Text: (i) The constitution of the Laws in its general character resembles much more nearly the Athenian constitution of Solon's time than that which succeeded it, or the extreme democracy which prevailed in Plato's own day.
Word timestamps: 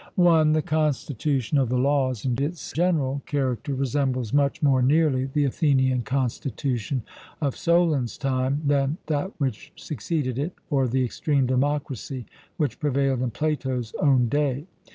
(i) 0.17 0.43
The 0.45 0.63
constitution 0.63 1.59
of 1.59 1.69
the 1.69 1.77
Laws 1.77 2.25
in 2.25 2.43
its 2.43 2.73
general 2.73 3.21
character 3.27 3.75
resembles 3.75 4.33
much 4.33 4.63
more 4.63 4.81
nearly 4.81 5.25
the 5.25 5.45
Athenian 5.45 6.01
constitution 6.01 7.03
of 7.39 7.55
Solon's 7.55 8.17
time 8.17 8.63
than 8.65 8.97
that 9.05 9.31
which 9.39 9.71
succeeded 9.75 10.39
it, 10.39 10.53
or 10.71 10.87
the 10.87 11.05
extreme 11.05 11.45
democracy 11.45 12.25
which 12.57 12.79
prevailed 12.79 13.21
in 13.21 13.29
Plato's 13.29 13.93
own 13.99 14.27
day. 14.27 14.65